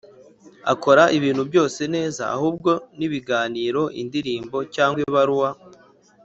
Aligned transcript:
akora 0.73 1.03
ibintu 1.17 1.41
byose 1.49 1.81
neza, 1.95 2.23
ahubwo 2.35 2.71
ni 2.97 3.03
ibiganiro, 3.07 3.81
indirimbo, 4.01 4.57
cyangwa 4.75 4.99
ibaruwa 5.05 5.49